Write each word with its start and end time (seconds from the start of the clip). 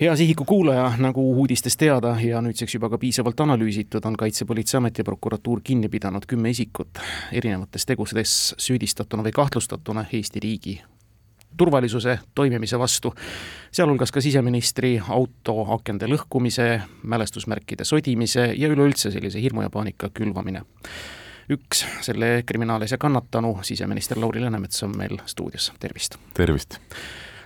hea 0.00 0.16
sihiku 0.16 0.44
kuulaja, 0.44 0.92
nagu 0.98 1.22
uudistest 1.40 1.78
teada 1.78 2.16
ja 2.22 2.42
nüüdseks 2.42 2.74
juba 2.74 2.90
ka 2.90 2.98
piisavalt 2.98 3.40
analüüsitud, 3.40 4.04
on 4.04 4.16
Kaitsepolitseiamet 4.16 4.98
ja 4.98 5.04
prokuratuur 5.04 5.60
kinni 5.64 5.88
pidanud 5.88 6.26
kümme 6.26 6.50
isikut 6.50 7.00
erinevates 7.32 7.86
tegudes 7.86 8.54
süüdistatuna 8.58 9.26
või 9.26 9.34
kahtlustatuna 9.34 10.06
Eesti 10.12 10.40
riigi 10.40 10.78
turvalisuse 11.58 12.18
toimimise 12.34 12.78
vastu, 12.78 13.10
sealhulgas 13.74 14.12
ka 14.14 14.20
siseministri 14.22 14.92
auto 15.08 15.64
akende 15.74 16.06
lõhkumise, 16.06 16.66
mälestusmärkide 17.02 17.84
sodimise 17.88 18.52
ja 18.54 18.68
üleüldse 18.68 19.10
sellise 19.10 19.42
hirmu 19.42 19.64
ja 19.66 19.70
paanika 19.70 20.12
külvamine. 20.14 20.62
üks 21.48 21.86
selle 22.04 22.42
kriminaalasja 22.46 22.98
kannatanu, 22.98 23.58
siseminister 23.62 24.20
Lauri 24.20 24.40
Läänemets 24.40 24.82
on 24.82 24.92
meil 24.96 25.16
stuudios, 25.26 25.72
tervist! 25.80 26.18
tervist! 26.34 26.78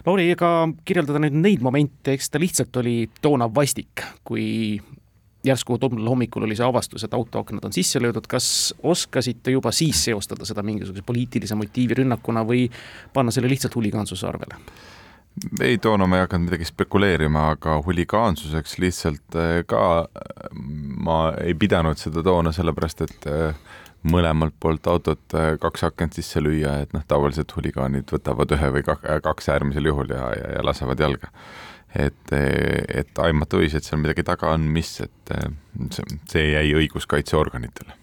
Lauri, 0.07 0.31
ega 0.35 0.49
kirjeldada 0.85 1.21
nüüd 1.23 1.37
neid 1.39 1.63
momente, 1.63 2.17
eks 2.17 2.33
ta 2.33 2.41
lihtsalt 2.43 2.77
oli 2.83 2.97
toona 3.23 3.47
vastik, 3.55 4.03
kui 4.27 4.81
järsku 5.47 5.79
tol 5.83 6.09
hommikul 6.09 6.47
oli 6.47 6.57
see 6.59 6.67
avastus, 6.67 7.05
et 7.05 7.15
autoaknad 7.15 7.65
on 7.67 7.75
sisse 7.75 8.01
löödud, 8.03 8.27
kas 8.31 8.47
oskasite 8.83 9.55
juba 9.55 9.73
siis 9.75 10.05
seostada 10.05 10.47
seda 10.47 10.63
mingisuguse 10.67 11.05
poliitilise 11.07 11.59
motiivi 11.59 11.99
rünnakuna 12.03 12.45
või 12.47 12.69
panna 13.15 13.35
selle 13.35 13.51
lihtsalt 13.51 13.75
huligaansuse 13.79 14.27
arvele? 14.29 14.59
ei, 15.61 15.79
toona 15.79 16.07
ma 16.07 16.19
ei 16.19 16.27
hakanud 16.27 16.51
midagi 16.51 16.67
spekuleerima, 16.69 17.47
aga 17.55 17.79
huligaansuseks 17.87 18.77
lihtsalt 18.83 19.39
eh, 19.41 19.63
ka 19.67 20.09
ma 21.07 21.21
ei 21.41 21.55
pidanud 21.59 21.99
seda 21.99 22.23
toona, 22.27 22.53
sellepärast 22.53 23.01
et 23.07 23.31
äh, 23.31 23.71
mõlemalt 24.03 24.55
poolt 24.61 24.87
autot 24.91 25.37
äh, 25.39 25.55
kaks 25.63 25.87
akent 25.89 26.19
sisse 26.19 26.43
lüüa, 26.43 26.81
et 26.83 26.95
noh, 26.97 27.05
tavaliselt 27.09 27.53
huligaanid 27.57 28.11
võtavad 28.13 28.55
ühe 28.57 28.73
või 28.77 28.87
kaks 28.87 29.51
äärmisel 29.55 29.91
juhul 29.93 30.11
ja, 30.15 30.29
ja, 30.39 30.53
ja 30.59 30.67
lasevad 30.67 31.01
jalga. 31.01 31.31
et, 31.95 32.33
et 32.33 33.19
aimata 33.21 33.59
võis, 33.61 33.75
et 33.77 33.85
seal 33.85 34.01
midagi 34.01 34.25
taga 34.25 34.55
on, 34.57 34.65
mis, 34.75 34.95
et 35.05 35.35
äh, 35.37 35.51
see, 35.93 36.21
see 36.33 36.47
jäi 36.55 36.71
õiguskaitseorganitele 36.83 37.99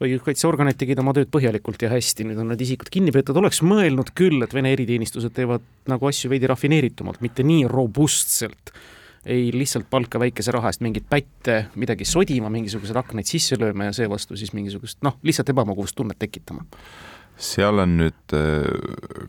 õiguskaitseorganid 0.00 0.78
tegid 0.80 1.00
oma 1.02 1.12
tööd 1.16 1.28
põhjalikult 1.32 1.82
ja 1.84 1.90
hästi, 1.92 2.24
nüüd 2.26 2.40
on 2.40 2.50
need 2.50 2.62
isikud 2.64 2.88
kinni 2.92 3.12
peetud, 3.14 3.36
oleks 3.38 3.60
mõelnud 3.66 4.14
küll, 4.16 4.40
et 4.44 4.54
Vene 4.56 4.72
eriteenistused 4.74 5.34
teevad 5.36 5.64
nagu 5.90 6.08
asju 6.08 6.30
veidi 6.32 6.48
rafineeritumalt, 6.50 7.20
mitte 7.24 7.44
nii 7.46 7.66
robustselt 7.70 8.72
ei 9.26 9.50
lihtsalt 9.52 9.90
palka 9.90 10.20
väikese 10.20 10.52
raha 10.54 10.70
eest 10.72 10.80
mingeid 10.84 11.06
pätte 11.10 11.56
midagi 11.80 12.06
sodima, 12.08 12.48
mingisuguseid 12.52 12.96
aknaid 12.96 13.28
sisse 13.28 13.58
lööma 13.60 13.90
ja 13.90 13.96
seevastu 13.96 14.36
siis 14.36 14.54
mingisugust 14.56 15.02
noh, 15.04 15.18
lihtsalt 15.22 15.52
ebamugavustunnet 15.52 16.18
tekitama 16.18 16.64
seal 17.40 17.80
on 17.80 17.94
nüüd 17.98 18.34
äh, 18.36 18.66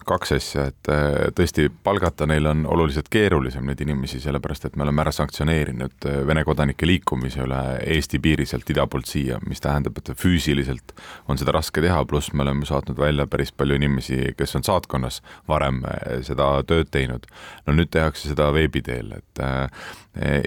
kaks 0.07 0.33
asja, 0.35 0.65
et 0.71 0.89
äh, 0.91 1.29
tõesti 1.35 1.67
palgata 1.83 2.27
neil 2.29 2.47
on 2.49 2.65
oluliselt 2.69 3.07
keerulisem 3.11 3.65
neid 3.67 3.81
inimesi, 3.83 4.19
sellepärast 4.23 4.67
et 4.67 4.75
me 4.75 4.85
oleme 4.85 5.03
ära 5.05 5.13
sanktsioneerinud 5.15 6.07
äh, 6.09 6.19
Vene 6.27 6.43
kodanike 6.47 6.87
liikumise 6.87 7.45
üle 7.45 7.61
Eesti 7.95 8.19
piiri 8.23 8.45
sealt 8.49 8.69
ida 8.73 8.85
poolt 8.91 9.07
siia, 9.09 9.39
mis 9.47 9.63
tähendab, 9.63 9.97
et 10.01 10.11
füüsiliselt 10.19 10.93
on 11.31 11.39
seda 11.39 11.55
raske 11.55 11.83
teha, 11.83 12.03
pluss 12.09 12.33
me 12.35 12.43
oleme 12.45 12.67
saatnud 12.67 12.99
välja 12.99 13.27
päris 13.31 13.53
palju 13.55 13.79
inimesi, 13.79 14.19
kes 14.37 14.59
on 14.59 14.67
saatkonnas 14.67 15.21
varem 15.49 15.81
seda 16.27 16.51
tööd 16.67 16.91
teinud. 16.91 17.25
no 17.67 17.75
nüüd 17.77 17.91
tehakse 17.93 18.31
seda 18.31 18.51
veebi 18.53 18.83
teel, 18.85 19.13
et 19.15 19.41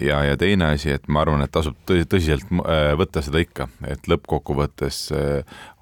ja, 0.04 0.20
ja 0.28 0.36
teine 0.40 0.74
asi, 0.74 0.92
et 0.92 1.08
ma 1.08 1.22
arvan, 1.24 1.42
et 1.44 1.52
tasub 1.52 1.76
tõsiselt 1.88 2.50
võtta 2.98 3.22
seda 3.24 3.40
ikka, 3.40 3.68
et 3.88 4.08
lõppkokkuvõttes 4.10 5.00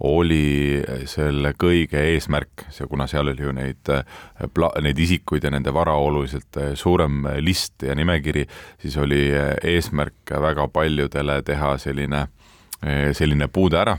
oli 0.06 0.82
selle 1.10 1.54
kõige 1.58 1.71
eesmärk, 1.80 2.66
see, 2.72 2.86
kuna 2.90 3.06
seal 3.10 3.30
oli 3.32 3.44
ju 3.44 3.52
neid, 3.56 3.90
äh, 3.92 4.04
neid 4.84 4.98
isikuid 4.98 5.44
ja 5.44 5.52
nende 5.52 5.72
vara 5.74 5.94
oluliselt 5.98 6.58
äh, 6.60 6.72
suurem 6.78 7.26
list 7.40 7.82
ja 7.86 7.96
nimekiri, 7.98 8.44
siis 8.82 8.96
oli 9.00 9.24
äh, 9.36 9.54
eesmärk 9.74 10.34
väga 10.42 10.68
paljudele 10.72 11.40
teha 11.46 11.76
selline, 11.78 12.26
selline 13.14 13.46
puude 13.46 13.78
ära, 13.78 13.92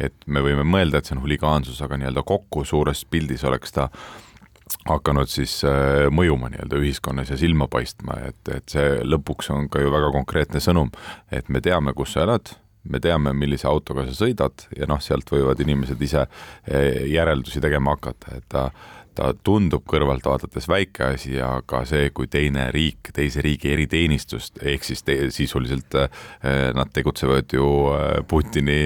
et 0.00 0.14
me 0.26 0.40
võime 0.40 0.62
mõelda, 0.64 0.98
et 0.98 1.08
see 1.08 1.16
on 1.16 1.20
huligaansus, 1.26 1.82
aga 1.84 1.98
nii-öelda 2.00 2.22
kokku 2.24 2.62
suures 2.64 3.04
pildis 3.04 3.44
oleks 3.44 3.74
ta 3.76 3.90
hakanud 4.88 5.28
siis 5.28 5.58
mõjuma 6.14 6.48
nii-öelda 6.52 6.80
ühiskonnas 6.80 7.34
ja 7.34 7.36
silma 7.36 7.68
paistma, 7.68 8.16
et, 8.30 8.40
et 8.48 8.64
see 8.72 8.96
lõpuks 9.04 9.52
on 9.52 9.68
ka 9.68 9.84
ju 9.84 9.92
väga 9.92 10.08
konkreetne 10.14 10.62
sõnum, 10.64 10.88
et 11.28 11.52
me 11.52 11.60
teame, 11.64 11.92
kus 11.92 12.16
sa 12.16 12.24
elad 12.24 12.54
me 12.90 13.00
teame, 13.00 13.32
millise 13.36 13.68
autoga 13.68 14.06
sa 14.08 14.16
sõidad 14.24 14.66
ja 14.76 14.88
noh, 14.90 15.00
sealt 15.02 15.30
võivad 15.32 15.60
inimesed 15.64 16.02
ise 16.04 16.26
eh, 16.26 17.04
järeldusi 17.12 17.62
tegema 17.64 17.94
hakata, 17.96 18.36
et 18.36 18.46
ta, 18.52 18.66
ta 19.16 19.30
tundub 19.46 19.86
kõrvalt 19.88 20.26
vaadates 20.26 20.68
väike 20.68 21.08
asi, 21.14 21.38
aga 21.40 21.84
see, 21.88 22.10
kui 22.16 22.28
teine 22.30 22.66
riik, 22.74 23.12
teise 23.16 23.44
riigi 23.44 23.72
eriteenistust, 23.72 24.60
ehk 24.62 24.84
siis 24.84 25.04
te, 25.06 25.18
sisuliselt 25.34 25.98
eh, 26.02 26.68
nad 26.76 26.92
tegutsevad 26.92 27.56
ju 27.56 27.70
eh, 27.94 28.20
Putini, 28.28 28.78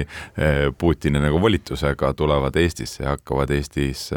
Putini 0.79 1.21
nagu 1.21 1.41
volitusega, 1.41 2.13
tulevad 2.17 2.55
Eestisse 2.59 3.03
ja 3.03 3.17
hakkavad 3.17 3.51
Eestis 3.55 4.09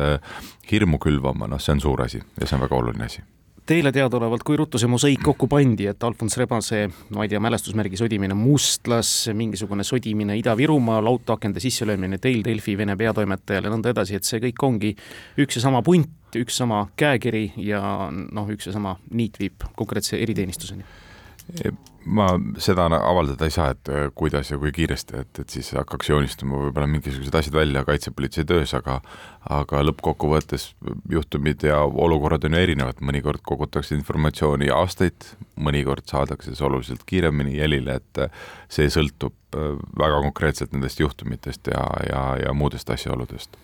hirmu 0.71 1.03
külvama, 1.03 1.51
noh, 1.51 1.61
see 1.63 1.77
on 1.77 1.85
suur 1.85 2.07
asi 2.07 2.23
ja 2.23 2.47
see 2.47 2.59
on 2.59 2.67
väga 2.69 2.79
oluline 2.79 3.11
asi 3.11 3.27
Teile 3.63 3.93
teadaolevalt, 3.95 4.43
kui 4.43 4.57
ruttu 4.59 4.79
see 4.81 4.91
mosaik 4.91 5.21
kokku 5.23 5.47
pandi, 5.47 5.87
et 5.87 6.03
Alfons 6.03 6.35
Rebase, 6.41 6.81
ma 7.15 7.23
ei 7.23 7.31
tea, 7.31 7.39
mälestusmärgi 7.43 8.01
sodimine 8.01 8.35
Mustlas, 8.35 9.29
mingisugune 9.39 9.87
sodimine 9.87 10.35
Ida-Virumaal, 10.41 11.07
autoakende 11.07 11.63
sisselöömine 11.63 12.19
teil 12.19 12.43
Delfi 12.43 12.75
Vene 12.79 12.97
peatoimetajal 12.99 13.69
ja 13.69 13.71
nõnda 13.71 13.95
edasi, 13.95 14.19
et 14.19 14.27
see 14.27 14.43
kõik 14.43 14.67
ongi 14.67 14.91
üks 15.39 15.61
ja 15.61 15.63
sama 15.69 15.85
punt, 15.87 16.11
üks 16.43 16.59
sama 16.59 16.89
käekiri 16.99 17.53
ja 17.63 18.11
noh, 18.11 18.51
üks 18.51 18.67
ja 18.67 18.75
sama 18.75 18.97
niit 19.15 19.39
viib 19.39 19.71
konkreetse 19.79 20.19
eriteenistuseni 20.19 20.83
ma 22.05 22.27
seda 22.63 22.87
avaldada 22.97 23.47
ei 23.47 23.55
saa, 23.55 23.71
et 23.75 23.91
äh, 23.93 24.09
kuidas 24.15 24.51
ja 24.51 24.59
kui 24.61 24.73
kiiresti, 24.75 25.23
et, 25.23 25.41
et 25.43 25.55
siis 25.55 25.73
hakkaks 25.77 26.11
joonistuma 26.11 26.61
võib-olla 26.65 26.89
mingisugused 26.91 27.35
asjad 27.39 27.57
välja 27.57 27.85
kaitsepolitsei 27.89 28.47
töös, 28.49 28.75
aga 28.79 29.01
aga 29.51 29.81
lõppkokkuvõttes 29.83 30.69
juhtumid 31.11 31.65
ja 31.67 31.81
olukorrad 31.83 32.45
on 32.47 32.55
ju 32.55 32.63
erinevad, 32.63 33.01
mõnikord 33.03 33.43
kogutakse 33.47 33.97
informatsiooni 33.97 34.71
aastaid, 34.71 35.27
mõnikord 35.59 36.07
saadakse 36.11 36.55
see 36.55 36.67
oluliselt 36.67 37.03
kiiremini 37.07 37.59
jälile, 37.59 37.99
et 38.03 38.23
äh, 38.27 38.47
see 38.73 38.91
sõltub 38.93 39.35
äh, 39.59 39.75
väga 39.99 40.23
konkreetselt 40.29 40.77
nendest 40.77 41.03
juhtumitest 41.03 41.75
ja, 41.75 41.85
ja, 42.09 42.25
ja 42.47 42.57
muudest 42.57 42.91
asjaoludest 42.91 43.59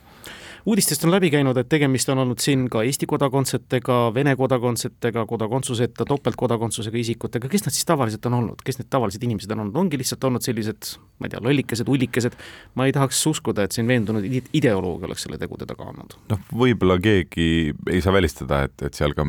uudistest 0.68 1.04
on 1.04 1.12
läbi 1.12 1.30
käinud, 1.32 1.56
et 1.56 1.68
tegemist 1.68 2.08
on 2.12 2.20
olnud 2.22 2.40
siin 2.42 2.66
ka 2.72 2.82
Eesti 2.84 3.06
kodakondsetega, 3.08 3.98
Vene 4.14 4.34
kodakondsetega, 4.36 5.24
kodakondsuseta, 5.28 6.04
topeltkodakondsusega 6.08 6.98
isikutega, 7.00 7.48
kes 7.48 7.64
nad 7.64 7.76
siis 7.76 7.88
tavaliselt 7.88 8.26
on 8.28 8.36
olnud, 8.40 8.64
kes 8.64 8.80
need 8.80 8.90
tavalised 8.92 9.24
inimesed 9.24 9.54
on 9.54 9.64
olnud, 9.64 9.78
ongi 9.80 10.00
lihtsalt 10.00 10.26
olnud 10.28 10.44
sellised, 10.44 10.90
ma 11.18 11.28
ei 11.28 11.32
tea, 11.32 11.42
lollikesed, 11.44 11.88
ullikesed, 11.88 12.36
ma 12.76 12.88
ei 12.88 12.94
tahaks 12.96 13.22
uskuda, 13.30 13.64
et 13.64 13.76
siin 13.76 13.88
veendunud 13.88 14.26
ideoloog 14.28 15.06
oleks 15.08 15.24
selle 15.26 15.40
tegude 15.40 15.68
taga 15.68 15.88
olnud. 15.88 16.18
noh, 16.32 16.44
võib-olla 16.64 16.98
keegi 17.00 17.48
ei 17.88 18.04
saa 18.04 18.16
välistada, 18.16 18.64
et, 18.68 18.76
et 18.90 18.98
seal 18.98 19.16
ka 19.16 19.24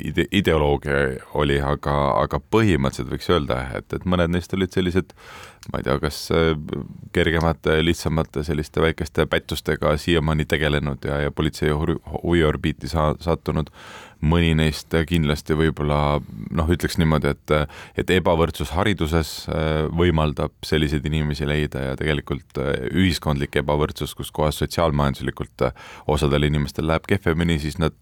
ide-, 0.00 0.26
ideoloogia 0.42 1.04
oli, 1.38 1.60
aga, 1.62 1.96
aga 2.24 2.42
põhimõtteliselt 2.50 3.14
võiks 3.14 3.30
öelda, 3.30 3.62
et, 3.78 3.94
et 3.94 4.08
mõned 4.10 4.34
neist 4.34 4.58
olid 4.58 4.74
sellised 4.74 5.14
ma 5.68 5.78
ei 5.80 5.84
tea, 5.84 5.98
kas 6.00 6.18
äh, 6.32 6.52
kergemate, 7.12 7.78
lihtsamate 7.84 8.44
selliste 8.46 8.82
väikeste 8.82 9.26
pättustega 9.26 9.96
siiamaani 10.00 10.44
tegelenud 10.48 11.04
ja, 11.04 11.20
ja 11.26 11.30
politsei 11.30 11.70
huviorbiiti 11.70 12.88
saa-, 12.88 13.16
sattunud, 13.20 13.68
mõni 14.20 14.52
neist 14.58 14.94
kindlasti 15.08 15.56
võib-olla 15.56 16.20
noh, 16.52 16.70
ütleks 16.70 16.98
niimoodi, 17.00 17.32
et 17.34 17.54
et 17.98 18.12
ebavõrdsus 18.14 18.72
hariduses 18.76 19.32
äh, 19.48 19.86
võimaldab 19.96 20.52
selliseid 20.66 21.06
inimesi 21.08 21.48
leida 21.48 21.90
ja 21.90 21.98
tegelikult 21.98 22.60
äh, 22.60 22.86
ühiskondlik 22.92 23.60
ebavõrdsus, 23.62 24.14
kus 24.18 24.32
kohas 24.34 24.60
sotsiaalmajanduslikult 24.62 25.68
osadel 26.10 26.48
inimestel 26.50 26.88
läheb 26.90 27.08
kehvemini, 27.08 27.58
siis 27.62 27.78
nad 27.80 27.96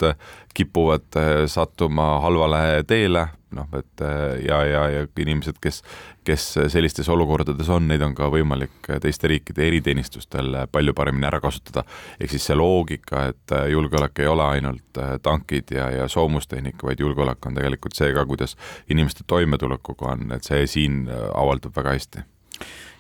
kipuvad 0.55 1.19
sattuma 1.51 2.17
halvale 2.25 2.83
teele, 2.89 3.29
noh, 3.55 3.69
et 3.79 4.03
äh, 4.05 4.45
ja, 4.45 4.61
ja, 4.67 4.83
ja 4.93 5.07
inimesed, 5.19 5.57
kes, 5.63 5.81
kes 6.27 6.45
sellistes 6.73 7.09
olukordades 7.09 7.69
on, 7.73 7.87
neid 7.89 8.03
on 8.05 8.15
ka 8.17 8.29
võimalik 8.33 8.91
teiste 9.03 9.31
riikide 9.31 9.67
eriteenistustel 9.69 10.65
palju 10.73 10.95
paremini 10.97 11.29
ära 11.29 11.41
kasutada. 11.41 11.85
ehk 12.21 12.35
siis 12.35 12.49
see 12.51 12.59
loogika, 12.59 13.29
et 13.33 13.57
äh, 13.57 13.69
julgeolek 13.73 14.23
ei 14.23 14.31
ole 14.31 14.45
ainult 14.59 15.01
äh, 15.01 15.17
tankid 15.23 15.73
ja, 15.75 15.89
ja 15.95 16.08
soomustehnika, 16.13 16.87
vaid 16.87 17.01
julgeolek 17.01 17.47
on 17.47 17.59
tegelikult 17.59 17.97
see 17.99 18.13
ka, 18.17 18.27
kuidas 18.27 18.57
inimeste 18.91 19.27
toimetulekuga 19.27 20.13
on, 20.15 20.33
et 20.37 20.45
see 20.49 20.67
siin 20.67 21.07
avaldub 21.09 21.77
väga 21.77 21.97
hästi 21.97 22.27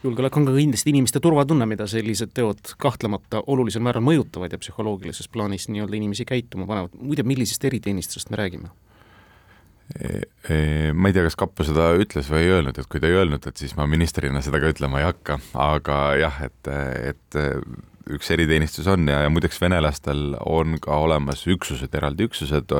julgeolek 0.02 0.36
on 0.38 0.46
ka 0.46 0.52
kindlasti 0.54 0.92
inimeste 0.94 1.20
turvatunne, 1.20 1.66
mida 1.66 1.86
sellised 1.90 2.30
teod 2.34 2.74
kahtlemata 2.78 3.42
olulisel 3.50 3.82
määral 3.82 4.04
mõjutavad 4.06 4.52
ja 4.54 4.60
psühholoogilises 4.60 5.30
plaanis 5.32 5.66
nii-öelda 5.72 5.98
inimesi 5.98 6.26
käituma 6.28 6.66
panevad. 6.66 6.94
muide, 7.00 7.26
millisest 7.26 7.64
eriteenistusest 7.64 8.30
me 8.30 8.38
räägime? 8.38 8.70
ma 10.94 11.08
ei 11.08 11.14
tea, 11.16 11.24
kas 11.24 11.36
Kappo 11.40 11.64
seda 11.64 11.90
ütles 11.96 12.28
või 12.28 12.42
ei 12.44 12.50
öelnud, 12.58 12.76
et 12.78 12.88
kui 12.92 13.00
ta 13.00 13.08
ei 13.08 13.16
öelnud, 13.16 13.46
et 13.48 13.56
siis 13.56 13.72
ma 13.76 13.86
ministrina 13.88 14.42
seda 14.44 14.60
ka 14.60 14.68
ütlema 14.68 15.00
ei 15.00 15.06
hakka, 15.08 15.38
aga 15.64 16.00
jah, 16.20 16.42
et, 16.44 16.68
et 17.08 17.38
üks 18.14 18.30
eriteenistus 18.34 18.88
on 18.90 19.08
ja, 19.10 19.22
ja 19.26 19.32
muideks 19.32 19.60
venelastel 19.62 20.34
on 20.46 20.78
ka 20.82 20.96
olemas 21.04 21.46
üksused, 21.50 21.94
eraldi 21.94 22.28
üksused, 22.28 22.74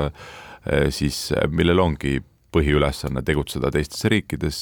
siis 0.95 1.29
millel 1.53 1.83
ongi 1.83 2.19
põhiülesanne 2.55 3.21
tegutseda 3.27 3.71
teistes 3.73 4.07
riikides 4.09 4.59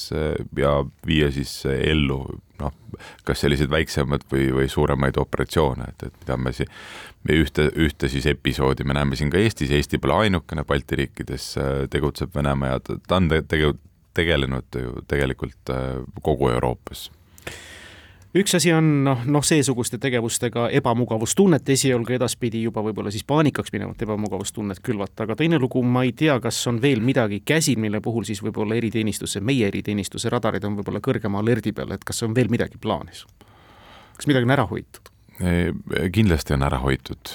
ja 0.58 0.72
viia 1.06 1.28
siis 1.34 1.52
ellu 1.70 2.18
noh, 2.60 2.72
kas 3.26 3.44
selliseid 3.44 3.70
väiksemaid 3.70 4.24
või, 4.32 4.48
või 4.54 4.70
suuremaid 4.72 5.18
operatsioone, 5.20 5.90
et, 5.92 6.06
et 6.08 6.16
mida 6.22 6.38
me 6.40 6.52
siin, 6.56 6.70
me 7.28 7.36
ühte, 7.42 7.68
ühte 7.78 8.10
siis 8.10 8.26
episoodi 8.30 8.86
me 8.86 8.96
näeme 8.96 9.18
siin 9.18 9.30
ka 9.30 9.38
Eestis, 9.38 9.74
Eesti 9.76 10.00
pole 10.02 10.16
ainukene, 10.26 10.64
Balti 10.66 10.98
riikides 11.02 11.52
tegutseb 11.92 12.34
Venemaa 12.34 12.74
ja 12.74 12.80
ta, 12.82 12.98
ta 13.06 13.20
on 13.20 13.30
tege-, 13.30 13.76
tegelenud 14.16 14.80
ju 14.82 14.96
tegelikult 15.10 15.74
kogu 16.26 16.50
Euroopas 16.56 17.10
üks 18.40 18.56
asi 18.58 18.72
on 18.74 18.88
noh, 19.06 19.22
noh 19.30 19.44
seesuguste 19.44 19.98
tegevustega 20.02 20.68
ebamugavustunnet 20.78 21.68
esialgu, 21.74 22.16
edaspidi 22.16 22.62
juba 22.66 22.82
võib-olla 22.84 23.12
siis 23.14 23.24
paanikaks 23.28 23.72
minevat 23.74 24.02
ebamugavustunnet 24.06 24.80
külvata, 24.84 25.24
aga 25.26 25.36
teine 25.38 25.60
lugu, 25.62 25.82
ma 25.82 26.04
ei 26.06 26.12
tea, 26.16 26.38
kas 26.42 26.60
on 26.70 26.80
veel 26.82 27.02
midagi 27.04 27.42
käsil, 27.46 27.80
mille 27.82 28.00
puhul 28.04 28.26
siis 28.28 28.42
võib-olla 28.44 28.78
eriteenistuse, 28.78 29.40
meie 29.40 29.68
eriteenistuse 29.70 30.32
radarid 30.32 30.64
on 30.68 30.78
võib-olla 30.80 31.02
kõrgema 31.04 31.42
alerdi 31.42 31.74
peal, 31.76 31.96
et 31.96 32.06
kas 32.06 32.22
on 32.26 32.36
veel 32.36 32.52
midagi 32.52 32.80
plaanis? 32.82 33.26
kas 34.16 34.28
midagi 34.30 34.48
on 34.48 34.56
ära 34.56 34.64
hoitud? 34.70 35.12
kindlasti 36.12 36.54
on 36.56 36.62
ära 36.64 36.78
hoitud, 36.80 37.32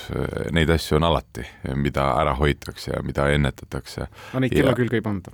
neid 0.58 0.72
asju 0.74 0.98
on 0.98 1.06
alati, 1.06 1.46
mida 1.78 2.08
ära 2.18 2.34
hoitakse 2.34 2.96
ja 2.96 3.04
mida 3.06 3.28
ennetatakse. 3.30 4.08
no 4.34 4.42
neid 4.42 4.56
kella 4.56 4.74
külge 4.78 4.98
ei 4.98 5.06
panda? 5.06 5.34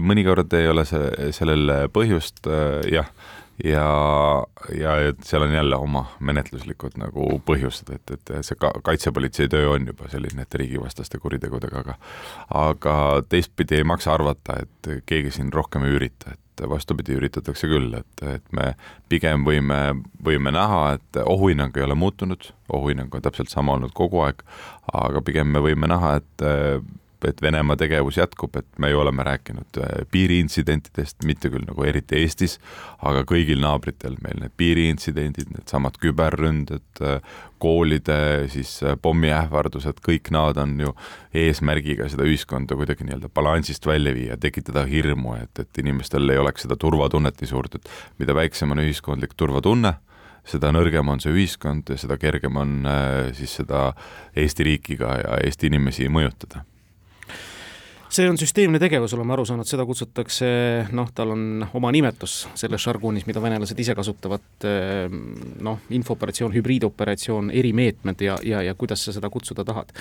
mõnikord 0.00 0.54
ei 0.56 0.70
ole 0.70 0.86
see, 0.88 1.32
sellel 1.36 1.90
põhjust, 1.92 2.46
jah 2.88 3.10
ja, 3.64 3.86
ja 4.78 4.96
et 5.08 5.22
seal 5.26 5.42
on 5.42 5.52
jälle 5.52 5.76
oma 5.76 6.04
menetluslikud 6.20 6.98
nagu 7.00 7.30
põhjused, 7.46 7.92
et, 7.94 8.12
et 8.14 8.34
see 8.46 8.58
ka 8.60 8.70
kaitsepolitsei 8.84 9.48
töö 9.50 9.72
on 9.74 9.86
juba 9.90 10.10
selline, 10.12 10.44
et 10.44 10.58
riigivastaste 10.62 11.18
kuritegudega, 11.22 11.82
aga 11.82 11.96
aga 12.54 12.98
teistpidi 13.28 13.80
ei 13.80 13.88
maksa 13.88 14.14
arvata, 14.14 14.60
et 14.62 14.92
keegi 15.06 15.34
siin 15.38 15.52
rohkem 15.52 15.86
ei 15.88 15.96
ürita, 15.98 16.34
et 16.34 16.68
vastupidi, 16.68 17.14
üritatakse 17.18 17.68
küll, 17.70 17.92
et, 17.94 18.22
et 18.26 18.54
me 18.54 18.72
pigem 19.08 19.44
võime, 19.46 19.80
võime 20.24 20.54
näha, 20.54 20.94
et 20.98 21.20
ohuhinnang 21.24 21.76
ei 21.76 21.86
ole 21.86 21.98
muutunud, 21.98 22.50
ohuhinnang 22.72 23.14
on 23.14 23.22
täpselt 23.22 23.52
sama 23.52 23.76
olnud 23.76 23.94
kogu 23.94 24.24
aeg, 24.26 24.42
aga 24.92 25.22
pigem 25.22 25.52
me 25.54 25.62
võime 25.62 25.90
näha, 25.90 26.16
et 26.22 26.48
et 27.26 27.42
Venemaa 27.42 27.76
tegevus 27.76 28.16
jätkub, 28.18 28.56
et 28.56 28.66
me 28.78 28.90
ju 28.90 29.00
oleme 29.00 29.24
rääkinud 29.26 29.78
äh, 29.78 30.06
piiriintsidentidest, 30.10 31.24
mitte 31.26 31.50
küll 31.50 31.66
nagu 31.66 31.84
eriti 31.86 32.20
Eestis, 32.22 32.58
aga 33.02 33.24
kõigil 33.28 33.60
naabritel 33.62 34.18
meil 34.22 34.38
need 34.42 34.54
piiriintsidendid, 34.60 35.50
needsamad 35.54 35.98
küberründed, 36.02 37.02
äh, 37.02 37.18
koolide 37.58 38.46
siis 38.52 38.76
äh, 38.86 38.94
pommiähvardused, 39.02 40.02
kõik 40.04 40.30
nad 40.34 40.60
on 40.62 40.76
ju 40.84 40.94
eesmärgiga 41.34 42.08
seda 42.12 42.26
ühiskonda 42.28 42.78
kuidagi 42.78 43.08
nii-öelda 43.08 43.32
balansist 43.34 43.86
välja 43.86 44.14
viia, 44.14 44.38
tekitada 44.38 44.86
hirmu, 44.88 45.34
et, 45.42 45.64
et 45.64 45.82
inimestel 45.82 46.30
ei 46.30 46.38
oleks 46.38 46.66
seda 46.66 46.78
turvatunnet 46.78 47.42
nii 47.42 47.50
suurt, 47.50 47.80
et 47.80 47.90
mida 48.22 48.36
väiksem 48.38 48.74
on 48.74 48.84
ühiskondlik 48.86 49.34
turvatunne, 49.36 49.96
seda 50.48 50.70
nõrgem 50.72 51.10
on 51.10 51.20
see 51.20 51.34
ühiskond 51.34 51.90
ja 51.90 51.98
seda 52.00 52.16
kergem 52.16 52.56
on 52.56 52.80
siis 53.36 53.58
seda 53.58 53.90
Eesti 54.38 54.64
riiki 54.64 54.96
ka 54.96 55.12
ja 55.18 55.38
Eesti 55.44 55.68
inimesi 55.68 56.08
mõjutada 56.08 56.64
see 58.08 58.28
on 58.30 58.38
süsteemne 58.40 58.80
tegevus, 58.80 59.12
oleme 59.16 59.34
aru 59.34 59.44
saanud, 59.48 59.68
seda 59.68 59.84
kutsutakse, 59.88 60.48
noh, 60.96 61.10
tal 61.14 61.34
on 61.34 61.66
oma 61.76 61.90
nimetus 61.94 62.40
selles 62.58 62.82
žargoonis, 62.84 63.26
mida 63.28 63.42
venelased 63.44 63.78
ise 63.78 63.94
kasutavad, 63.98 64.46
ehm, 64.68 65.20
noh, 65.64 65.82
infooperatsioon, 65.98 66.54
hübriidoperatsioon, 66.56 67.52
erimeetmed 67.60 68.24
ja, 68.24 68.38
ja, 68.44 68.62
ja 68.64 68.74
kuidas 68.78 69.04
sa 69.04 69.14
seda 69.16 69.30
kutsuda 69.32 69.64
tahad. 69.68 69.92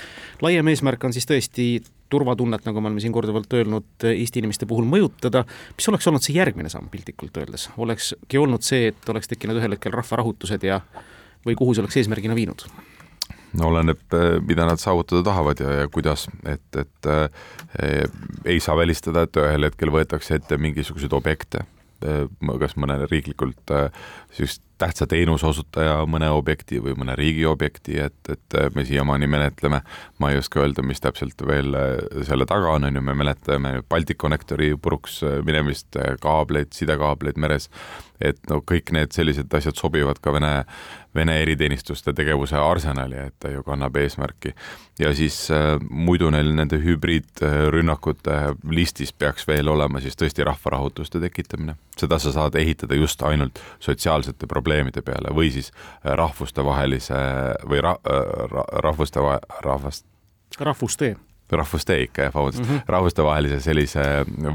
laiem 0.42 0.68
eesmärk 0.72 1.04
on 1.04 1.16
siis 1.16 1.28
tõesti 1.28 1.68
turvatunnet, 2.10 2.64
nagu 2.66 2.82
me 2.82 2.92
oleme 2.92 3.04
siin 3.04 3.16
korduvalt 3.16 3.54
öelnud, 3.54 3.90
Eesti 4.08 4.40
inimeste 4.40 4.66
puhul 4.66 4.88
mõjutada, 4.88 5.44
mis 5.76 5.90
oleks 5.92 6.08
olnud 6.08 6.24
see 6.24 6.38
järgmine 6.38 6.72
samm 6.72 6.88
piltlikult 6.92 7.38
öeldes? 7.38 7.70
olekski 7.78 8.40
olnud 8.40 8.64
see, 8.64 8.94
et 8.94 9.10
oleks 9.12 9.28
tekkinud 9.28 9.60
ühel 9.60 9.76
hetkel 9.76 9.96
rahvarahutused 9.96 10.64
ja 10.64 10.80
või 11.46 11.60
kuhu 11.60 11.76
see 11.76 11.84
oleks 11.84 12.00
eesmärgina 12.00 12.36
viinud? 12.38 12.64
Oleneb, 13.64 14.04
eh, 14.14 14.38
mida 14.44 14.68
nad 14.68 14.82
saavutada 14.82 15.24
tahavad 15.30 15.64
ja, 15.64 15.72
ja 15.82 15.88
kuidas, 15.88 16.28
et, 16.46 16.68
et 16.76 17.10
äh, 17.10 18.04
ei 18.46 18.60
saa 18.64 18.78
välistada, 18.78 19.26
et 19.28 19.42
ühel 19.42 19.70
hetkel 19.70 19.92
võetakse 19.94 20.38
ette 20.38 20.58
mingisuguseid 20.62 21.14
objekte, 21.14 21.66
kas 21.98 22.76
mõne 22.78 23.00
riiklikult 23.10 23.72
sellist 24.36 24.62
tähtsa 24.78 25.08
teenuse 25.10 25.48
osutaja 25.48 26.00
mõne 26.10 26.30
objekti 26.34 26.82
või 26.84 26.96
mõne 27.00 27.16
riigi 27.18 27.46
objekti, 27.50 27.98
et, 28.08 28.18
et 28.30 28.58
me 28.76 28.86
siiamaani 28.86 29.28
menetleme, 29.28 29.82
ma 30.20 30.32
ei 30.32 30.42
oska 30.42 30.62
öelda, 30.64 30.86
mis 30.86 31.02
täpselt 31.04 31.42
veel 31.48 31.76
selle 32.28 32.46
taga 32.50 32.76
on, 32.76 32.88
on 32.90 33.00
ju, 33.00 33.02
me 33.02 33.16
menetleme 33.18 33.82
Balticconnectori 33.90 34.74
puruks 34.82 35.22
minemist, 35.46 35.98
kaableid, 36.22 36.74
sidekaableid 36.78 37.40
meres, 37.42 37.70
et 38.22 38.40
no 38.50 38.62
kõik 38.66 38.92
need 38.96 39.14
sellised 39.14 39.54
asjad 39.54 39.78
sobivad 39.78 40.20
ka 40.22 40.34
Vene, 40.34 40.52
Vene 41.16 41.38
eriteenistuste 41.42 42.14
tegevuse 42.18 42.58
arsenali, 42.58 43.20
et 43.30 43.36
ta 43.42 43.52
ju 43.54 43.64
kannab 43.66 43.96
eesmärki. 43.98 44.54
ja 45.00 45.14
siis 45.14 45.52
äh, 45.52 45.78
muidu 45.90 46.30
neil 46.34 46.50
nende 46.58 46.80
hübriidrünnakute 46.82 48.38
listis 48.70 49.14
peaks 49.14 49.48
veel 49.48 49.70
olema 49.70 50.02
siis 50.02 50.18
tõesti 50.18 50.46
rahvarahutuste 50.46 51.20
tekitamine. 51.20 51.76
seda 51.98 52.20
sa 52.20 52.32
saad 52.32 52.56
ehitada 52.56 52.96
just 52.96 53.22
ainult 53.22 53.60
sotsiaalsete 53.80 54.48
probleemide 54.48 54.67
peale 55.02 55.34
või 55.36 55.52
siis 55.52 55.72
rahvustevahelise 56.04 57.22
või 57.70 57.82
ra, 57.82 57.96
ra, 58.04 58.68
rahvuste, 58.84 59.24
rahvast 59.64 60.06
rahvustee. 60.60 61.16
rahvuste 61.52 61.96
ikka 62.04 62.22
jah, 62.22 62.34
vabandust. 62.36 62.60
Mm 62.60 62.70
-hmm., 62.70 62.82
rahvustevahelise 62.88 63.60
sellise 63.60 64.02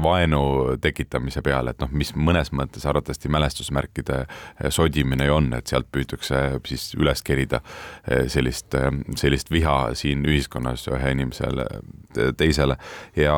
vaenu 0.03 0.77
tekitamise 0.81 1.41
peale, 1.41 1.69
et 1.69 1.79
noh, 1.81 1.89
mis 1.91 2.13
mõnes 2.15 2.51
mõttes 2.51 2.85
arvatavasti 2.85 3.29
mälestusmärkide 3.29 4.25
sodimine 4.69 5.25
ju 5.25 5.35
on, 5.35 5.53
et 5.53 5.67
sealt 5.67 5.87
püütakse 5.91 6.59
siis 6.65 6.93
üles 6.95 7.23
kerida 7.23 7.61
sellist, 8.27 8.75
sellist 9.15 9.51
viha 9.51 9.93
siin 9.93 10.25
ühiskonnas 10.25 10.87
ühe 10.87 11.11
inimesele 11.11 11.65
teisele. 12.37 12.77
Ja 13.15 13.35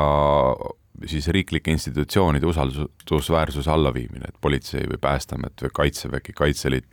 siis 1.06 1.28
riiklike 1.34 1.72
institutsioonide 1.72 2.48
usaldusväärsuse 2.48 3.72
allaviimine, 3.72 4.30
et 4.30 4.42
politsei 4.42 4.86
või 4.90 5.00
Päästeamet 5.02 5.66
või 5.68 5.74
Kaitsevägi, 5.82 6.34
Kaitseliit. 6.36 6.88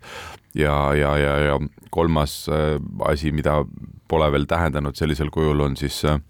Ja, 0.55 0.75
ja, 0.95 1.17
ja, 1.17 1.37
ja 1.47 1.59
kolmas 1.91 2.45
asi, 3.09 3.33
mida 3.33 3.63
pole 4.09 4.29
veel 4.33 4.45
tähendanud 4.49 4.99
sellisel 4.99 5.31
kujul, 5.33 5.65
on 5.65 5.77
siis 5.81 6.03
äh, 6.05 6.21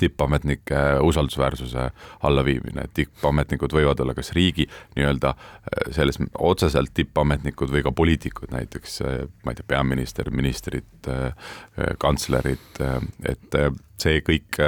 tippametnike 0.00 0.80
usaldusväärsuse 1.06 1.88
allaviimine, 2.26 2.84
et 2.84 2.94
tippametnikud 2.96 3.74
võivad 3.76 4.00
olla 4.02 4.14
kas 4.16 4.32
riigi 4.36 4.66
nii-öelda 4.96 5.34
äh, 5.34 5.92
selles 5.96 6.20
otseselt 6.38 6.94
tippametnikud 6.96 7.72
või 7.72 7.84
ka 7.86 7.92
poliitikud, 7.96 8.52
näiteks 8.54 9.00
äh, 9.04 9.20
ma 9.44 9.54
ei 9.54 9.60
tea, 9.60 9.68
peaminister, 9.74 10.32
ministrid, 10.34 11.10
äh, 11.10 11.52
kantslerid, 12.00 12.80
et 13.28 13.56
see 14.00 14.22
kõik 14.24 14.58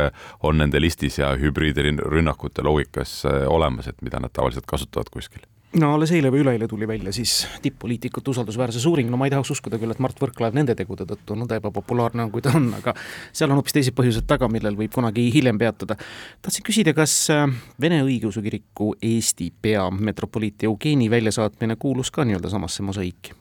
on 0.44 0.58
nende 0.60 0.80
listis 0.80 1.18
ja 1.20 1.32
hübriidrünnakute 1.40 2.64
loogikas 2.64 3.22
olemas, 3.48 3.88
et 3.88 4.04
mida 4.04 4.20
nad 4.20 4.32
tavaliselt 4.34 4.68
kasutavad 4.68 5.10
kuskil 5.12 5.44
no 5.80 5.92
alles 5.94 6.12
eile 6.12 6.30
või 6.32 6.42
üleeile 6.42 6.68
tuli 6.68 6.86
välja 6.88 7.12
siis 7.14 7.46
tipp-poliitikute 7.62 8.30
usaldusväärsuse 8.30 8.88
uuring, 8.88 9.10
no 9.10 9.16
ma 9.20 9.28
ei 9.28 9.32
tahaks 9.32 9.52
uskuda 9.54 9.78
küll, 9.80 9.92
et 9.94 10.02
Mart 10.02 10.18
Võrklaev 10.20 10.56
nende 10.56 10.74
tegude 10.78 11.06
tõttu 11.08 11.36
nõnda 11.38 11.56
ebapopulaarne 11.60 12.26
on, 12.26 12.32
kui 12.34 12.44
ta 12.44 12.54
on, 12.58 12.68
aga 12.78 12.94
seal 13.32 13.50
on 13.50 13.60
hoopis 13.60 13.76
teised 13.78 13.96
põhjused 13.96 14.26
taga, 14.28 14.48
millel 14.52 14.76
võib 14.78 14.92
kunagi 14.94 15.28
hiljem 15.34 15.60
peatuda. 15.60 15.96
tahtsin 16.42 16.66
küsida, 16.66 16.94
kas 16.96 17.14
äh, 17.32 17.46
Vene 17.80 18.02
Õigeusu 18.04 18.42
Kiriku 18.44 18.92
Eesti 19.00 19.52
pea 19.62 19.88
metropoliit 19.90 20.64
Eugeni 20.68 21.10
väljasaatmine 21.10 21.76
kuulus 21.80 22.10
ka 22.10 22.26
nii-öelda 22.28 22.52
samasse 22.52 22.82
mosaiiki? 22.82 23.34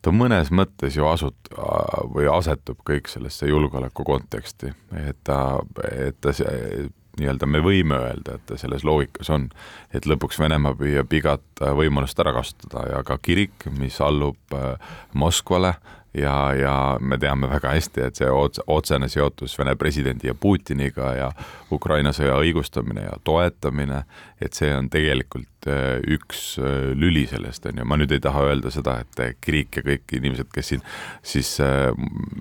ta 0.00 0.12
mõnes 0.16 0.48
mõttes 0.48 0.96
ju 0.96 1.04
asut- 1.04 1.50
või 2.14 2.24
asetub 2.32 2.78
kõik 2.88 3.10
sellesse 3.12 3.46
julgeoleku 3.50 4.04
konteksti, 4.04 4.72
et 4.96 5.18
ta, 5.24 5.60
et 5.92 6.16
ta 6.20 6.32
nii-öelda 7.18 7.46
me 7.50 7.62
võime 7.64 7.98
öelda, 7.98 8.36
et 8.36 8.46
ta 8.46 8.58
selles 8.60 8.84
loogikas 8.86 9.30
on, 9.34 9.48
et 9.94 10.06
lõpuks 10.06 10.38
Venemaa 10.40 10.76
püüab 10.78 11.12
igat 11.16 11.62
äh, 11.62 11.72
võimalust 11.76 12.18
ära 12.22 12.34
kasutada 12.36 12.86
ja 12.92 13.02
ka 13.06 13.18
kirik, 13.22 13.66
mis 13.78 14.00
allub 14.04 14.56
äh, 14.56 14.94
Moskvale, 15.14 15.74
ja, 16.14 16.54
ja 16.54 16.98
me 17.00 17.18
teame 17.18 17.48
väga 17.50 17.74
hästi, 17.76 18.02
et 18.06 18.18
see 18.18 18.30
ots-, 18.30 18.62
otsene 18.66 19.08
seotus 19.08 19.56
Vene 19.58 19.76
presidendi 19.78 20.30
ja 20.30 20.34
Putiniga 20.34 21.12
ja 21.14 21.30
Ukraina 21.72 22.12
sõja 22.16 22.34
õigustamine 22.40 23.04
ja 23.06 23.14
toetamine, 23.24 24.02
et 24.42 24.56
see 24.58 24.72
on 24.74 24.88
tegelikult 24.90 25.68
äh, 25.70 26.00
üks 26.16 26.58
äh, 26.58 26.90
lüli 26.98 27.26
sellest, 27.30 27.66
on 27.70 27.82
ju, 27.82 27.86
ma 27.86 27.98
nüüd 28.00 28.14
ei 28.16 28.22
taha 28.22 28.44
öelda 28.50 28.72
seda, 28.74 28.98
et 29.04 29.40
kirik 29.44 29.80
ja 29.80 29.86
kõik 29.86 30.16
inimesed, 30.18 30.50
kes 30.54 30.72
siin 30.74 30.84
siis 31.22 31.54
äh, 31.62 31.90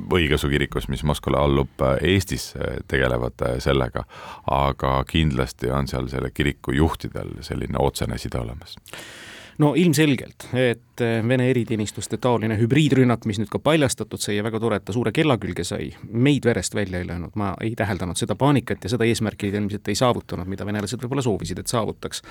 õigeusu 0.10 0.50
kirikus, 0.50 0.90
mis 0.90 1.06
Moskvale 1.06 1.42
allub, 1.42 1.88
Eestis 2.02 2.52
tegelevad 2.90 3.42
sellega, 3.62 4.06
aga 4.50 5.00
kindlasti 5.10 5.70
on 5.74 5.88
seal 5.90 6.10
selle 6.10 6.34
kiriku 6.34 6.74
juhtidel 6.74 7.38
selline 7.46 7.78
otsene 7.82 8.18
side 8.18 8.40
olemas 8.42 8.78
no 9.60 9.74
ilmselgelt, 9.76 10.50
et 10.54 11.04
Vene 11.28 11.46
eriteenistuste 11.48 12.18
taoline 12.20 12.58
hübriidrünnak, 12.60 13.24
mis 13.30 13.38
nüüd 13.40 13.48
ka 13.52 13.62
paljastatud 13.64 14.20
sai 14.20 14.36
ja 14.36 14.44
väga 14.44 14.60
tore, 14.60 14.80
et 14.80 14.86
ta 14.88 14.96
suure 14.96 15.14
kella 15.16 15.38
külge 15.40 15.64
sai, 15.68 15.94
meid 16.12 16.44
verest 16.48 16.76
välja 16.76 17.00
ei 17.00 17.08
löönud, 17.08 17.36
ma 17.40 17.54
ei 17.64 17.72
täheldanud 17.80 18.20
seda 18.20 18.36
paanikat 18.40 18.84
ja 18.84 18.92
seda 18.92 19.08
eesmärki 19.08 19.48
ilmselt 19.54 19.88
ei 19.88 19.96
saavutanud, 19.96 20.50
mida 20.52 20.68
venelased 20.68 21.00
võib-olla 21.00 21.24
soovisid, 21.24 21.62
et 21.64 21.72
saavutaks 21.72 22.24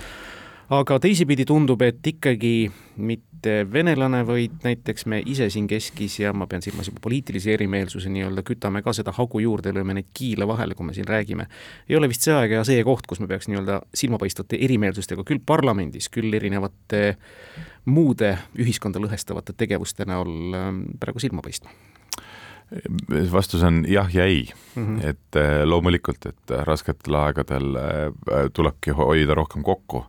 aga 0.75 0.99
teisipidi 1.01 1.47
tundub, 1.49 1.83
et 1.85 2.05
ikkagi 2.07 2.69
mitte 3.09 3.63
venelane, 3.73 4.21
vaid 4.27 4.59
näiteks 4.65 5.07
me 5.09 5.21
ise 5.27 5.49
siin 5.53 5.69
keskis 5.71 6.19
ja 6.21 6.33
ma 6.37 6.49
pean 6.51 6.63
silmas 6.65 6.91
juba 6.91 7.01
poliitilisi 7.05 7.53
erimeelsusi 7.55 8.13
nii-öelda, 8.13 8.45
kütame 8.47 8.83
ka 8.85 8.93
seda 8.97 9.15
hagu 9.17 9.41
juurde, 9.41 9.73
lööme 9.75 9.97
neid 9.97 10.11
kiile 10.17 10.49
vahele, 10.49 10.77
kui 10.77 10.87
me 10.87 10.97
siin 10.97 11.09
räägime. 11.09 11.49
ei 11.89 11.97
ole 11.97 12.09
vist 12.11 12.27
see 12.27 12.35
aeg 12.35 12.59
ja 12.59 12.65
see 12.69 12.83
koht, 12.85 13.07
kus 13.09 13.23
me 13.25 13.31
peaks 13.31 13.49
nii-öelda 13.49 13.81
silmapaistvate 13.95 14.61
erimeelsustega 14.69 15.25
küll 15.25 15.41
parlamendis, 15.47 16.11
küll 16.13 16.35
erinevate 16.35 17.17
muude 17.89 18.37
ühiskonda 18.59 19.01
lõhestavate 19.01 19.57
tegevuste 19.57 20.05
näol 20.05 20.59
ähm, 20.59 20.83
praegu 21.01 21.23
silma 21.23 21.45
paistma 21.45 21.73
vastus 23.33 23.63
on 23.63 23.85
jah 23.89 24.15
ja 24.15 24.25
ei 24.25 24.49
mm. 24.75 24.85
-hmm. 24.85 25.07
et 25.07 25.37
äh, 25.37 25.65
loomulikult, 25.65 26.27
et 26.27 26.51
rasketel 26.51 27.15
aegadel 27.15 27.77
äh, 27.77 28.51
tulebki 28.53 28.91
hoida 28.91 29.35
rohkem 29.35 29.63
kokku, 29.63 30.05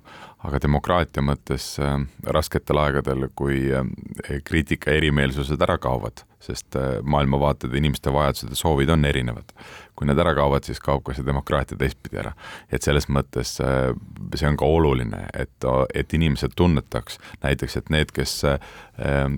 aga 0.47 0.59
demokraatia 0.63 1.23
mõttes 1.25 1.73
äh, 1.83 1.99
rasketel 2.35 2.79
aegadel, 2.85 3.27
kui 3.35 3.67
äh, 3.75 4.39
kriitika 4.47 4.93
erimeelsused 4.95 5.59
ära 5.65 5.75
kaovad, 5.81 6.23
sest 6.43 6.77
äh, 6.79 6.99
maailmavaated, 7.03 7.75
inimeste 7.75 8.13
vajadused 8.15 8.55
ja 8.55 8.63
soovid 8.63 8.95
on 8.95 9.05
erinevad. 9.05 9.55
kui 9.99 10.07
need 10.07 10.19
ära 10.23 10.31
kaovad, 10.31 10.63
siis 10.63 10.77
kaob 10.79 11.01
ka 11.03 11.11
see 11.11 11.25
demokraatia 11.27 11.75
teistpidi 11.75 12.21
ära. 12.21 12.31
et 12.71 12.85
selles 12.87 13.09
mõttes 13.11 13.57
see 13.59 14.47
on 14.47 14.55
ka 14.55 14.63
oluline, 14.65 15.25
et, 15.35 15.65
et 15.93 16.13
inimesed 16.15 16.55
tunnetaks 16.55 17.19
näiteks, 17.43 17.75
et 17.75 17.89
need, 17.91 18.13
kes 18.15 18.37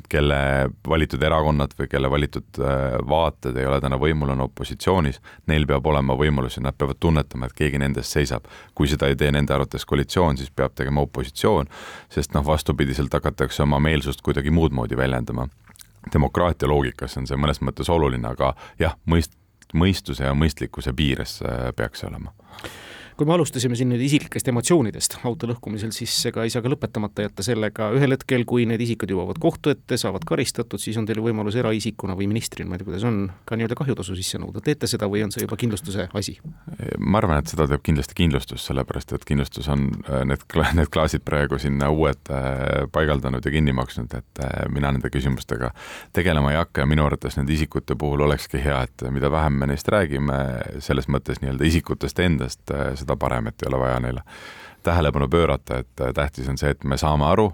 kelle 0.09 0.37
valitud 0.87 1.23
erakonnad 1.25 1.73
või 1.79 1.89
kelle 1.89 2.11
valitud 2.13 2.61
vaated 3.09 3.57
ei 3.57 3.65
ole 3.65 3.79
täna 3.81 3.97
võimul, 3.97 4.35
on 4.35 4.45
opositsioonis, 4.45 5.17
neil 5.49 5.65
peab 5.65 5.89
olema 5.89 6.13
võimalus 6.13 6.59
ja 6.59 6.67
nad 6.67 6.77
peavad 6.77 7.01
tunnetama, 7.01 7.49
et 7.49 7.57
keegi 7.57 7.81
nende 7.81 8.05
eest 8.05 8.19
seisab. 8.19 8.45
kui 8.75 8.85
seda 8.87 9.09
ei 9.09 9.17
tee 9.17 9.31
nende 9.33 9.57
arvates 9.57 9.85
koalitsioon, 9.89 10.37
siis 10.37 10.53
peab 10.53 10.77
tegema 10.77 10.90
tegema 10.91 11.01
opositsioon, 11.01 11.67
sest 12.09 12.33
noh, 12.33 12.45
vastupidiselt 12.45 13.13
hakatakse 13.13 13.63
oma 13.63 13.79
meelsust 13.79 14.21
kuidagi 14.21 14.51
muud 14.51 14.71
moodi 14.71 14.97
väljendama. 14.97 15.47
demokraatia 16.13 16.67
loogikas 16.67 17.17
on 17.17 17.27
see 17.27 17.37
mõnes 17.37 17.61
mõttes 17.61 17.89
oluline, 17.89 18.27
aga 18.27 18.55
jah, 18.79 18.95
mõist-, 19.05 19.37
mõistuse 19.73 20.23
ja 20.23 20.33
mõistlikkuse 20.33 20.93
piires 20.93 21.41
peaks 21.75 21.99
see 21.99 22.09
olema 22.09 22.33
kui 23.21 23.29
me 23.29 23.35
alustasime 23.35 23.77
siin 23.77 23.91
nüüd 23.91 24.01
isiklikest 24.01 24.47
emotsioonidest 24.49 25.19
auto 25.29 25.45
lõhkumisel, 25.45 25.91
siis 25.93 26.15
ega 26.25 26.41
ei 26.41 26.49
saa 26.49 26.63
ka 26.65 26.71
lõpetamata 26.71 27.27
jätta 27.27 27.43
sellega, 27.45 27.91
ühel 27.93 28.15
hetkel, 28.15 28.47
kui 28.49 28.63
need 28.65 28.81
isikud 28.81 29.11
jõuavad 29.13 29.37
kohtu 29.41 29.69
ette, 29.75 29.99
saavad 30.01 30.23
karistatud, 30.25 30.81
siis 30.81 30.97
on 30.97 31.05
teil 31.05 31.21
võimalus 31.21 31.53
eraisikuna 31.61 32.15
või 32.17 32.25
ministrina, 32.31 32.71
ma 32.71 32.79
ei 32.79 32.81
tea, 32.81 32.87
kuidas 32.87 33.05
on, 33.05 33.19
ka 33.45 33.59
nii-öelda 33.59 33.77
kahjutasu 33.77 34.17
sisse 34.17 34.41
nõuda, 34.41 34.63
teete 34.65 34.89
seda 34.89 35.05
või 35.11 35.21
on 35.27 35.33
see 35.35 35.45
juba 35.45 35.59
kindlustuse 35.61 36.07
asi? 36.17 36.33
ma 36.97 37.19
arvan, 37.21 37.43
et 37.43 37.51
seda 37.51 37.67
teeb 37.69 37.83
kindlasti 37.85 38.17
kindlustus, 38.17 38.65
sellepärast 38.71 39.13
et 39.13 39.27
kindlustus 39.29 39.69
on 39.69 39.85
äh, 40.09 40.23
need, 40.25 40.47
need 40.79 40.89
klaasid 40.89 41.21
praegu 41.27 41.61
sinna 41.61 41.91
uued 41.93 42.33
äh, 42.33 42.87
paigaldanud 42.95 43.45
ja 43.45 43.53
kinni 43.53 43.77
maksnud, 43.77 44.17
et 44.17 44.41
äh, 44.41 44.65
mina 44.73 44.89
nende 44.89 45.13
küsimustega 45.13 45.69
tegelema 46.17 46.55
ei 46.55 46.61
hakka 46.63 46.87
ja 46.87 46.89
minu 46.89 47.05
arvates 47.05 47.37
nende 47.37 47.53
isikute 47.53 47.93
puhul 48.01 48.25
olekski 48.25 48.65
hea, 48.65 48.81
et 48.89 49.05
mida 49.13 49.29
vähem 49.29 49.61
me 49.61 49.69
neist 49.69 49.93
räägime, 49.93 50.41
selles 50.81 51.05
mõttes 51.11 51.43
nii-öelda 51.45 51.69
isikutest 51.69 52.25
endast, 52.25 52.65
seda 52.71 53.10
seda 53.11 53.19
parem, 53.19 53.47
et 53.47 53.61
ei 53.61 53.69
ole 53.69 53.79
vaja 53.79 53.99
neile 53.99 54.23
tähelepanu 54.83 55.27
pöörata, 55.29 55.77
et 55.83 56.13
tähtis 56.15 56.49
on 56.49 56.57
see, 56.57 56.71
et 56.71 56.83
me 56.83 56.97
saame 56.97 57.25
aru, 57.25 57.51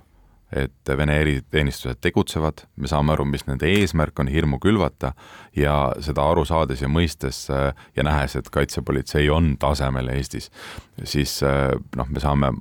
et 0.52 0.92
Vene 0.98 1.18
eriteenistused 1.20 2.00
tegutsevad, 2.02 2.62
me 2.80 2.88
saame 2.88 3.12
aru, 3.12 3.26
mis 3.28 3.44
nende 3.50 3.68
eesmärk 3.68 4.20
on 4.24 4.30
hirmu 4.32 4.60
külvata 4.64 5.12
ja 5.56 5.74
seda 6.04 6.24
aru 6.24 6.46
saades 6.48 6.82
ja 6.82 6.88
mõistes 6.88 7.42
ja 7.50 8.06
nähes, 8.08 8.38
et 8.40 8.48
kaitsepolitsei 8.54 9.28
on 9.34 9.56
tasemel 9.60 10.08
Eestis, 10.14 10.48
siis 11.04 11.34
noh, 11.44 12.08
me 12.08 12.24
saame, 12.24 12.54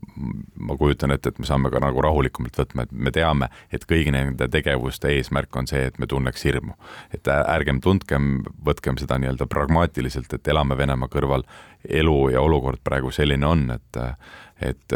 ma 0.58 0.78
kujutan 0.80 1.14
ette, 1.14 1.30
et 1.30 1.38
me 1.38 1.46
saame 1.46 1.70
ka 1.70 1.80
nagu 1.82 2.02
rahulikumalt 2.02 2.58
võtma, 2.58 2.88
et 2.88 2.96
me 3.06 3.12
teame, 3.14 3.50
et 3.70 3.86
kõigi 3.86 4.14
nende 4.14 4.48
tegevuste 4.50 5.12
eesmärk 5.14 5.54
on 5.56 5.70
see, 5.70 5.84
et 5.86 6.00
me 6.02 6.10
tunneks 6.10 6.42
hirmu. 6.48 6.74
et 7.14 7.28
ärgem 7.28 7.80
tundkem, 7.80 8.42
võtkem 8.66 8.98
seda 8.98 9.20
nii-öelda 9.22 9.46
pragmaatiliselt, 9.46 10.32
et 10.32 10.48
elame 10.48 10.76
Venemaa 10.76 11.08
kõrval, 11.08 11.46
elu 11.86 12.16
ja 12.34 12.42
olukord 12.42 12.82
praegu 12.84 13.12
selline 13.14 13.46
on, 13.46 13.70
et 13.70 14.00
et 14.64 14.94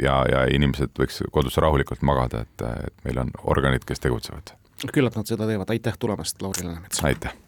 ja, 0.00 0.14
ja 0.30 0.44
inimesed 0.48 0.96
võiks 0.98 1.20
kodus 1.32 1.58
rahulikult 1.60 2.04
magada, 2.06 2.44
et, 2.46 2.68
et 2.88 3.04
meil 3.08 3.20
on 3.26 3.34
organid, 3.44 3.84
kes 3.88 4.00
tegutsevad. 4.00 4.54
küllap 4.92 5.18
nad 5.18 5.28
seda 5.28 5.48
teevad, 5.48 5.72
aitäh 5.76 5.98
tulemast, 6.00 6.40
Lauri 6.42 6.64
Läänemets! 6.64 7.04
aitäh! 7.04 7.36